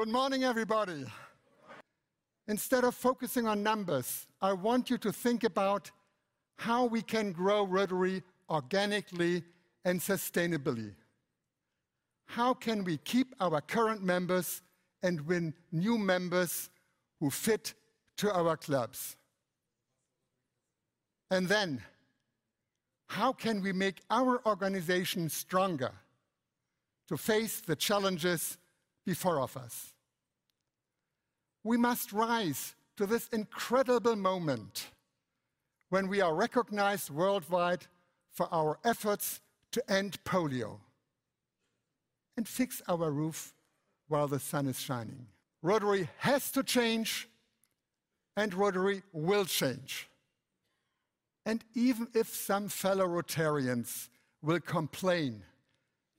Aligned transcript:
Good 0.00 0.08
morning, 0.08 0.44
everybody. 0.44 1.04
Instead 2.48 2.84
of 2.84 2.94
focusing 2.94 3.46
on 3.46 3.62
numbers, 3.62 4.26
I 4.40 4.54
want 4.54 4.88
you 4.88 4.96
to 4.96 5.12
think 5.12 5.44
about 5.44 5.90
how 6.56 6.86
we 6.86 7.02
can 7.02 7.32
grow 7.32 7.66
Rotary 7.66 8.22
organically 8.48 9.44
and 9.84 10.00
sustainably. 10.00 10.94
How 12.24 12.54
can 12.54 12.82
we 12.82 12.96
keep 12.96 13.34
our 13.40 13.60
current 13.60 14.02
members 14.02 14.62
and 15.02 15.20
win 15.26 15.52
new 15.70 15.98
members 15.98 16.70
who 17.20 17.28
fit 17.28 17.74
to 18.16 18.32
our 18.32 18.56
clubs? 18.56 19.16
And 21.30 21.46
then, 21.46 21.82
how 23.08 23.34
can 23.34 23.60
we 23.60 23.74
make 23.74 24.00
our 24.08 24.40
organization 24.46 25.28
stronger 25.28 25.92
to 27.08 27.18
face 27.18 27.60
the 27.60 27.76
challenges 27.76 28.56
before 29.04 29.40
of 29.40 29.56
us? 29.56 29.92
We 31.62 31.76
must 31.76 32.12
rise 32.12 32.74
to 32.96 33.06
this 33.06 33.28
incredible 33.28 34.16
moment 34.16 34.88
when 35.90 36.08
we 36.08 36.20
are 36.20 36.34
recognized 36.34 37.10
worldwide 37.10 37.86
for 38.32 38.48
our 38.52 38.78
efforts 38.84 39.40
to 39.72 39.92
end 39.92 40.22
polio 40.24 40.78
and 42.36 42.48
fix 42.48 42.80
our 42.88 43.10
roof 43.10 43.52
while 44.08 44.28
the 44.28 44.38
sun 44.38 44.66
is 44.66 44.80
shining. 44.80 45.26
Rotary 45.62 46.08
has 46.18 46.50
to 46.52 46.62
change, 46.62 47.28
and 48.36 48.54
Rotary 48.54 49.02
will 49.12 49.44
change. 49.44 50.08
And 51.44 51.62
even 51.74 52.08
if 52.14 52.28
some 52.34 52.68
fellow 52.68 53.06
Rotarians 53.06 54.08
will 54.42 54.60
complain 54.60 55.42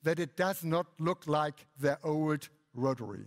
that 0.04 0.20
it 0.20 0.36
does 0.36 0.64
not 0.64 0.88
look 1.00 1.24
like 1.28 1.66
their 1.80 2.00
old 2.04 2.50
Rotary, 2.74 3.26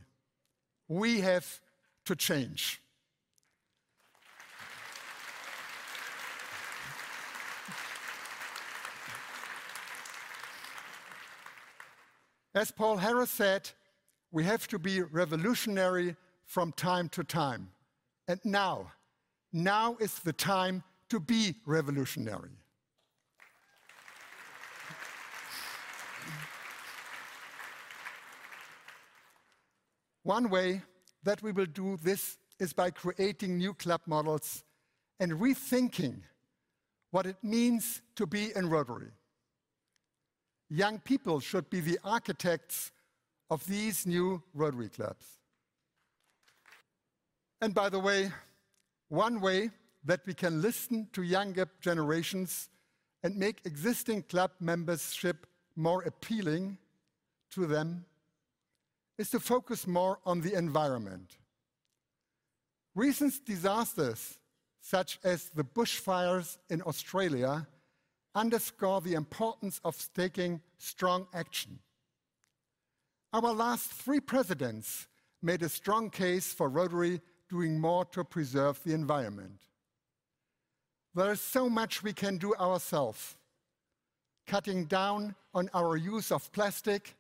we 0.89 1.20
have 1.20 1.61
to 2.05 2.16
change. 2.16 2.80
As 12.55 12.70
Paul 12.70 12.98
Harris 12.98 13.30
said, 13.30 13.70
we 14.30 14.44
have 14.44 14.69
to 14.69 14.78
be 14.78 15.02
revolutionary 15.02 16.14
from 16.44 16.72
time 16.72 17.08
to 17.11 17.24
time. 17.24 17.70
And 18.28 18.41
now, 18.44 18.92
now 19.52 19.96
is 20.00 20.20
the 20.20 20.33
time 20.33 20.84
to 21.08 21.18
be 21.18 21.56
revolutionary. 21.66 22.50
One 30.22 30.48
way 30.48 30.83
that 31.25 31.42
we 31.42 31.53
will 31.53 31.67
do 31.67 31.97
this 32.03 32.39
is 32.61 32.72
by 32.72 32.91
creating 32.91 33.58
new 33.58 33.75
club 33.75 34.00
models 34.06 34.62
and 35.19 35.33
rethinking 35.33 36.20
what 37.11 37.27
it 37.27 37.36
means 37.42 38.03
to 38.17 38.27
be 38.27 38.50
in 38.55 38.69
Rotary. 38.69 39.11
Young 40.70 40.98
people 40.98 41.41
should 41.41 41.69
be 41.70 41.80
the 41.80 41.98
architects 42.05 42.91
of 43.50 43.64
these 43.67 44.06
new 44.06 44.42
Rotary 44.52 44.89
clubs. 44.89 45.39
And 47.61 47.75
by 47.75 47.89
the 47.89 47.98
way, 47.98 48.33
one 49.08 49.41
way 49.41 49.70
that 50.05 50.20
we 50.27 50.34
can 50.34 50.61
listen 50.61 51.08
to 51.12 51.22
younger 51.22 51.69
generations 51.80 52.69
and 53.22 53.36
make 53.36 53.64
existing 53.64 54.22
club 54.22 54.50
membership 54.61 55.47
more 55.77 56.02
appealing 56.02 56.78
to 57.52 57.67
them 57.67 58.05
is 59.19 59.31
to 59.31 59.41
focus 59.41 59.87
more 59.87 60.19
on 60.25 60.41
the 60.41 60.55
environment. 60.55 61.37
Recent 62.95 63.45
disasters, 63.45 64.39
such 64.80 65.19
as 65.25 65.51
the 65.51 65.64
bushfires 65.64 66.58
in 66.69 66.83
Australia, 66.83 67.67
underscore 68.35 69.01
the 69.01 69.14
importance 69.14 69.80
of 69.85 69.97
taking 70.14 70.61
strong 70.79 71.27
action. 71.33 71.79
Our 73.33 73.53
last 73.53 73.91
three 73.91 74.20
presidents 74.20 75.07
made 75.42 75.63
a 75.63 75.69
strong 75.69 76.11
case 76.11 76.53
for 76.53 76.69
Rotary 76.69 77.20
doing 77.48 77.80
more 77.80 78.05
to 78.07 78.24
preserve 78.24 78.83
the 78.85 78.95
environment. 78.95 79.67
There 81.14 81.30
is 81.30 81.41
so 81.41 81.69
much 81.69 82.03
we 82.03 82.13
can 82.13 82.39
do 82.39 82.55
ourselves, 82.55 83.36
cutting 84.47 84.86
down 84.86 85.35
on 85.53 85.70
our 85.73 85.97
use 85.97 86.33
of 86.33 86.51
plastic, 86.53 87.14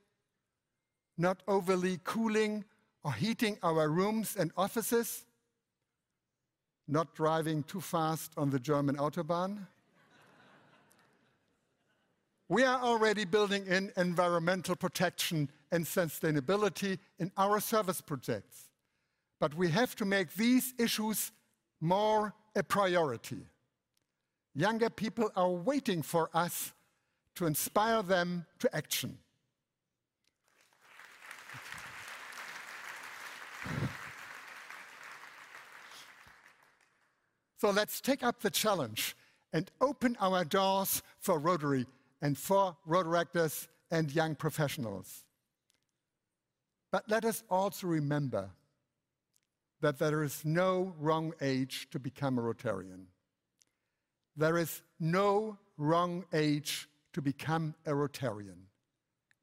not 1.16 1.42
overly 1.46 1.98
cooling 2.04 2.64
or 3.02 3.12
heating 3.12 3.58
our 3.62 3.88
rooms 3.88 4.36
and 4.36 4.50
offices, 4.56 5.24
not 6.88 7.14
driving 7.14 7.62
too 7.64 7.80
fast 7.80 8.32
on 8.36 8.50
the 8.50 8.58
German 8.58 8.96
Autobahn. 8.96 9.66
we 12.48 12.64
are 12.64 12.80
already 12.82 13.24
building 13.24 13.66
in 13.66 13.90
environmental 13.96 14.76
protection 14.76 15.48
and 15.72 15.84
sustainability 15.84 16.98
in 17.18 17.30
our 17.36 17.60
service 17.60 18.00
projects, 18.00 18.70
but 19.40 19.54
we 19.54 19.68
have 19.68 19.94
to 19.96 20.04
make 20.04 20.34
these 20.34 20.74
issues 20.78 21.32
more 21.80 22.34
a 22.56 22.62
priority. 22.62 23.46
Younger 24.54 24.90
people 24.90 25.30
are 25.34 25.50
waiting 25.50 26.02
for 26.02 26.30
us 26.32 26.72
to 27.34 27.46
inspire 27.46 28.02
them 28.02 28.46
to 28.60 28.74
action. 28.76 29.18
So 37.58 37.70
let's 37.70 38.00
take 38.00 38.22
up 38.22 38.40
the 38.40 38.50
challenge 38.50 39.16
and 39.52 39.70
open 39.80 40.16
our 40.20 40.44
doors 40.44 41.02
for 41.20 41.38
Rotary 41.38 41.86
and 42.20 42.36
for 42.36 42.76
Rotaractors 42.86 43.68
and 43.90 44.12
young 44.12 44.34
professionals. 44.34 45.24
But 46.92 47.08
let 47.08 47.24
us 47.24 47.42
also 47.48 47.86
remember 47.86 48.50
that 49.80 49.98
there 49.98 50.22
is 50.22 50.44
no 50.44 50.94
wrong 50.98 51.32
age 51.40 51.88
to 51.90 51.98
become 51.98 52.38
a 52.38 52.42
Rotarian. 52.42 53.04
There 54.36 54.58
is 54.58 54.82
no 55.00 55.58
wrong 55.76 56.24
age 56.32 56.88
to 57.12 57.22
become 57.22 57.74
a 57.86 57.92
Rotarian. 57.92 58.66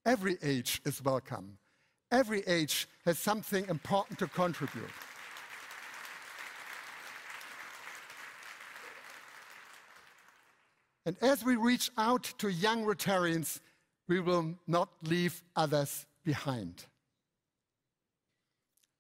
Every 0.06 0.38
age 0.44 0.82
is 0.86 1.04
welcome. 1.04 1.58
Every 2.12 2.42
age 2.42 2.88
has 3.06 3.18
something 3.18 3.68
important 3.70 4.20
to 4.20 4.28
contribute. 4.28 4.90
And 11.06 11.16
as 11.22 11.44
we 11.44 11.56
reach 11.56 11.90
out 11.98 12.24
to 12.38 12.50
young 12.50 12.86
Rotarians, 12.86 13.60
we 14.08 14.20
will 14.20 14.56
not 14.68 14.90
leave 15.04 15.42
others 15.56 16.06
behind. 16.24 16.86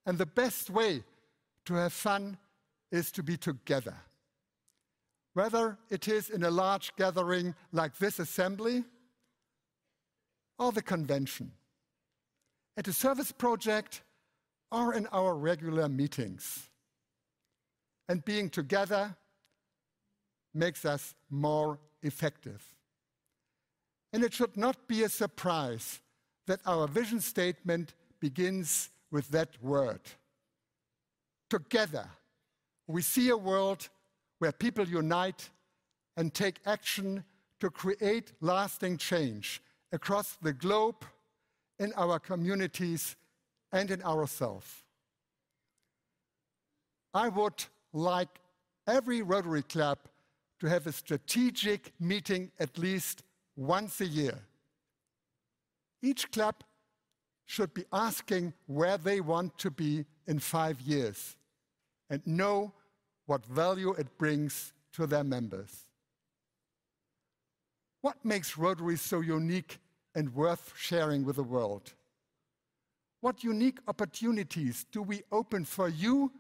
And 0.06 0.18
the 0.18 0.26
best 0.26 0.70
way 0.70 1.04
to 1.66 1.74
have 1.76 1.94
fun 1.94 2.38
is 2.92 3.12
to 3.12 3.24
be 3.24 3.38
together. 3.38 3.96
Whether 5.34 5.78
it 5.90 6.08
is 6.08 6.30
in 6.30 6.44
a 6.44 6.52
large 6.52 6.96
gathering 6.96 7.56
like 7.72 7.98
this 7.98 8.20
assembly 8.20 8.84
or 10.58 10.72
the 10.72 10.82
convention, 10.82 11.52
at 12.78 12.88
a 12.88 12.94
service 12.94 13.32
project 13.32 14.02
or 14.72 14.94
in 14.94 15.08
our 15.08 15.36
regular 15.36 15.90
meetings. 15.90 16.70
And 18.08 18.24
being 18.24 18.50
together 18.50 19.16
makes 20.54 20.86
us 20.86 21.16
more 21.30 21.80
effective. 22.04 22.64
And 24.14 24.24
it 24.24 24.34
should 24.34 24.58
not 24.58 24.88
be 24.88 25.04
a 25.04 25.10
surprise 25.10 26.02
that 26.48 26.60
our 26.66 26.88
vision 26.88 27.22
statement 27.22 27.94
begins 28.20 28.90
with 29.12 29.30
that 29.30 29.50
word. 29.62 30.02
Together, 31.50 32.08
we 32.88 33.02
see 33.02 33.30
a 33.30 33.38
world 33.38 33.90
where 34.40 34.52
people 34.52 34.86
unite 34.86 35.50
and 36.18 36.34
take 36.34 36.60
action 36.66 37.24
to 37.60 37.70
create 37.70 38.34
lasting 38.42 38.98
change 38.98 39.62
across 39.92 40.38
the 40.42 40.54
globe, 40.54 41.06
in 41.82 41.92
our 41.98 42.20
communities, 42.20 43.16
and 43.72 43.90
in 43.90 44.04
ourselves. 44.04 44.84
I 47.12 47.28
would 47.28 47.66
like 47.92 48.30
every 48.88 49.24
Rotary 49.24 49.64
Club 49.64 49.98
to 50.60 50.68
have 50.68 50.86
a 50.86 50.92
strategic 50.92 51.92
meeting 52.00 52.52
at 52.60 52.78
least 52.78 53.24
once 53.56 54.00
a 54.00 54.06
year. 54.06 54.38
Each 56.04 56.32
club 56.32 56.56
should 57.46 57.74
be 57.74 57.86
asking 57.92 58.54
where 58.68 59.00
they 59.00 59.20
want 59.20 59.58
to 59.58 59.72
be 59.72 60.06
in 60.28 60.38
five 60.38 60.80
years 60.82 61.36
and 62.12 62.22
know 62.28 62.74
what 63.26 63.44
value 63.48 63.94
it 63.94 64.20
brings 64.20 64.74
to 64.94 65.08
their 65.08 65.24
members. 65.24 65.86
What 68.02 68.24
makes 68.24 68.56
Rotary 68.56 68.98
so 68.98 69.22
unique 69.22 69.80
and 70.16 70.34
worth 70.34 70.74
sharing 70.78 71.26
with 71.26 71.38
the 71.38 71.44
world? 71.44 71.94
What 73.22 73.44
unique 73.44 73.80
opportunities 73.88 74.86
do 74.92 75.02
we 75.02 75.22
open 75.32 75.64
for 75.64 75.88
you 75.88 76.32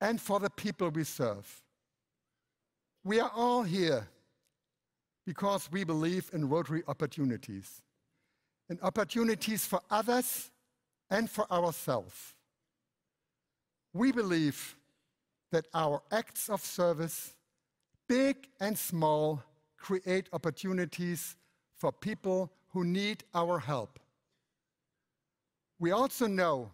and 0.00 0.20
for 0.20 0.38
the 0.38 0.50
people 0.50 0.90
we 0.90 1.04
serve? 1.04 1.62
We 3.02 3.20
are 3.20 3.30
all 3.34 3.64
here 3.64 4.08
because 5.26 5.68
we 5.72 5.84
believe 5.84 6.30
in 6.32 6.48
Rotary 6.48 6.82
opportunities, 6.86 7.82
in 8.68 8.78
opportunities 8.82 9.66
for 9.66 9.80
others 9.90 10.50
and 11.10 11.28
for 11.28 11.50
ourselves. 11.52 12.34
We 13.92 14.12
believe 14.12 14.76
that 15.52 15.66
our 15.74 16.02
acts 16.10 16.48
of 16.48 16.60
service, 16.60 17.34
big 18.08 18.48
and 18.60 18.76
small, 18.76 19.42
create 19.78 20.28
opportunities 20.32 21.36
for 21.76 21.92
people 21.92 22.50
who 22.74 22.84
need 22.84 23.22
our 23.34 23.60
help. 23.60 24.00
We 25.78 25.92
also 25.92 26.26
know 26.26 26.72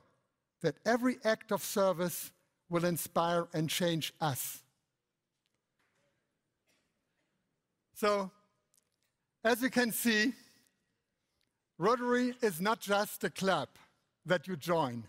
that 0.62 0.76
every 0.84 1.18
act 1.24 1.52
of 1.52 1.62
service 1.62 2.32
will 2.70 2.86
inspire 2.86 3.46
and 3.52 3.68
change 3.68 4.12
us. 4.20 4.60
So, 7.94 8.30
as 9.44 9.60
you 9.60 9.68
can 9.68 9.92
see, 9.92 10.32
Rotary 11.78 12.34
is 12.40 12.60
not 12.60 12.80
just 12.80 13.24
a 13.24 13.30
club 13.30 13.68
that 14.24 14.48
you 14.48 14.56
join. 14.56 15.04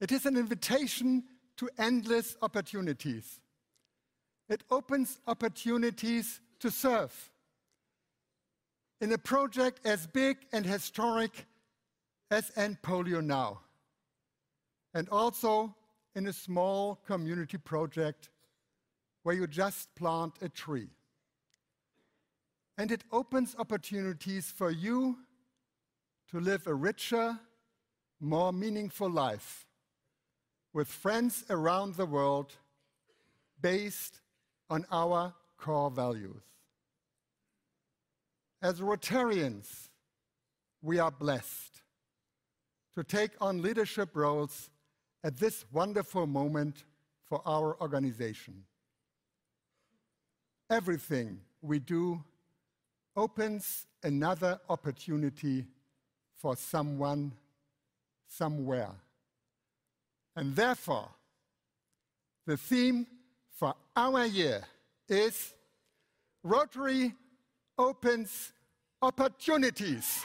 It 0.00 0.12
is 0.12 0.24
an 0.24 0.36
invitation 0.36 1.24
to 1.58 1.68
endless 1.78 2.36
opportunities. 2.40 3.40
It 4.48 4.62
opens 4.70 5.18
opportunities 5.26 6.40
to 6.60 6.70
serve. 6.70 7.12
In 9.00 9.12
a 9.12 9.18
project 9.18 9.80
as 9.84 10.06
big 10.06 10.38
and 10.52 10.66
historic 10.66 11.46
as 12.30 12.50
End 12.56 12.78
Polio 12.82 13.24
Now, 13.24 13.60
and 14.92 15.08
also 15.10 15.74
in 16.14 16.26
a 16.26 16.32
small 16.32 16.96
community 17.06 17.58
project 17.58 18.30
where 19.22 19.34
you 19.34 19.46
just 19.46 19.94
plant 19.94 20.34
a 20.42 20.48
tree. 20.48 20.88
And 22.76 22.90
it 22.90 23.04
opens 23.12 23.54
opportunities 23.58 24.50
for 24.50 24.70
you 24.70 25.18
to 26.30 26.40
live 26.40 26.66
a 26.66 26.74
richer, 26.74 27.38
more 28.20 28.52
meaningful 28.52 29.10
life 29.10 29.66
with 30.72 30.88
friends 30.88 31.44
around 31.50 31.94
the 31.94 32.06
world 32.06 32.54
based 33.60 34.20
on 34.70 34.86
our 34.90 35.34
core 35.56 35.90
values. 35.90 36.47
As 38.60 38.80
Rotarians, 38.80 39.88
we 40.82 40.98
are 40.98 41.12
blessed 41.12 41.82
to 42.96 43.04
take 43.04 43.30
on 43.40 43.62
leadership 43.62 44.16
roles 44.16 44.70
at 45.22 45.36
this 45.36 45.64
wonderful 45.72 46.26
moment 46.26 46.84
for 47.28 47.40
our 47.46 47.80
organization. 47.80 48.64
Everything 50.68 51.40
we 51.62 51.78
do 51.78 52.22
opens 53.16 53.86
another 54.02 54.60
opportunity 54.68 55.64
for 56.36 56.56
someone, 56.56 57.32
somewhere. 58.26 58.90
And 60.34 60.56
therefore, 60.56 61.08
the 62.46 62.56
theme 62.56 63.06
for 63.52 63.74
our 63.96 64.26
year 64.26 64.62
is 65.08 65.54
Rotary 66.42 67.14
opens 67.78 68.52
opportunities. 69.00 70.24